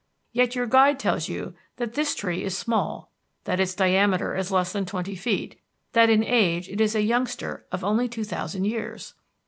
[0.31, 3.11] Yet your guide tells you that this tree is small;
[3.43, 5.59] that its diameter is less than twenty feet;
[5.91, 9.13] that in age it is a youngster of only two thousand years!